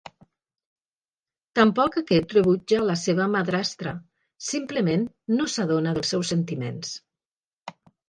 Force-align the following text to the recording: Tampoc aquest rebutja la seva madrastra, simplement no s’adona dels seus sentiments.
Tampoc 1.59 1.97
aquest 2.01 2.33
rebutja 2.39 2.81
la 2.91 2.97
seva 3.03 3.29
madrastra, 3.37 3.95
simplement 4.49 5.07
no 5.37 5.51
s’adona 5.57 5.97
dels 6.01 6.15
seus 6.17 6.37
sentiments. 6.37 7.01